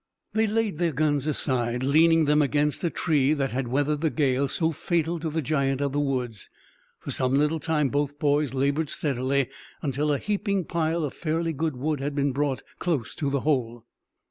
[0.33, 4.47] They laid their guns aside, leaning them against a tree that had weathered the gale
[4.47, 6.49] so fatal to the giant of the woods.
[6.97, 9.49] For some little time both boys labored steadily,
[9.83, 13.85] until a heaping pile of fairly good wood had been brought close to the hole.